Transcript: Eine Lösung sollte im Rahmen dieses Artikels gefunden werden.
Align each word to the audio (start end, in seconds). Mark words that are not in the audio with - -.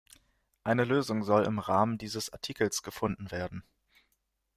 Eine 0.63 0.83
Lösung 0.83 1.23
sollte 1.23 1.47
im 1.47 1.59
Rahmen 1.59 1.99
dieses 1.99 2.33
Artikels 2.33 2.81
gefunden 2.81 3.29
werden. 3.29 3.63